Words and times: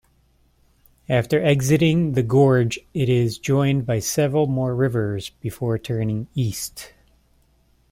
After 1.09 1.39
exiting 1.43 2.13
the 2.13 2.23
gorge 2.23 2.79
it 2.91 3.07
is 3.07 3.37
joined 3.37 3.85
by 3.85 3.99
several 3.99 4.47
more 4.47 4.73
rivers 4.73 5.29
before 5.29 5.77
turning 5.77 6.25
East. 6.33 6.93